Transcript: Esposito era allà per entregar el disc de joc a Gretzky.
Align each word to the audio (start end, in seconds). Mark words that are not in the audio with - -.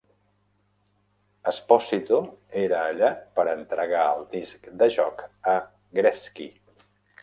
Esposito 1.51 2.21
era 2.63 2.81
allà 2.93 3.13
per 3.37 3.47
entregar 3.55 4.09
el 4.17 4.27
disc 4.35 4.69
de 4.83 4.93
joc 5.01 5.27
a 5.57 5.59
Gretzky. 6.01 6.55